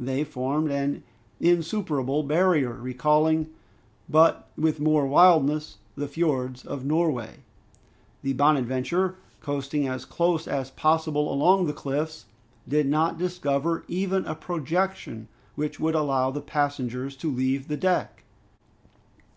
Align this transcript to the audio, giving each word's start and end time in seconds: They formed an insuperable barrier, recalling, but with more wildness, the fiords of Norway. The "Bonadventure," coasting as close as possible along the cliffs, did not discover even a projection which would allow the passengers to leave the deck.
They 0.00 0.24
formed 0.24 0.72
an 0.72 1.04
insuperable 1.38 2.24
barrier, 2.24 2.72
recalling, 2.74 3.50
but 4.08 4.48
with 4.58 4.80
more 4.80 5.06
wildness, 5.06 5.78
the 5.96 6.08
fiords 6.08 6.64
of 6.66 6.84
Norway. 6.84 7.44
The 8.22 8.32
"Bonadventure," 8.32 9.14
coasting 9.40 9.86
as 9.86 10.04
close 10.04 10.48
as 10.48 10.72
possible 10.72 11.32
along 11.32 11.66
the 11.68 11.72
cliffs, 11.72 12.26
did 12.66 12.88
not 12.88 13.18
discover 13.18 13.84
even 13.86 14.24
a 14.24 14.34
projection 14.34 15.28
which 15.54 15.78
would 15.78 15.94
allow 15.94 16.32
the 16.32 16.42
passengers 16.42 17.14
to 17.18 17.30
leave 17.30 17.68
the 17.68 17.76
deck. 17.76 18.24